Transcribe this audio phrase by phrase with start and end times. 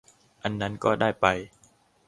[0.43, 1.25] อันนั้นก็ได้ไป